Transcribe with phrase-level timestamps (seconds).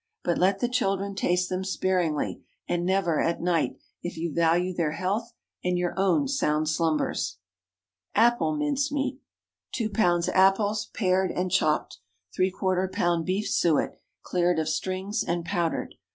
[0.23, 4.93] But let the children taste them sparingly, and never at night, if you value their
[4.93, 5.31] health
[5.63, 7.37] and your own sound slumbers.
[8.15, 9.21] APPLE MINCE MEAT.
[9.73, 10.27] 2 lbs.
[10.29, 11.99] apples—pared and chopped.
[12.39, 12.51] ¾
[12.89, 13.25] lb.
[13.25, 15.93] beef suet—cleared of strings and powdered.